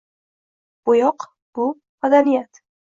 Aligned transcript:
Bo'yoq- 0.91 1.29
bu 1.59 1.69
madaniyat 2.01 2.67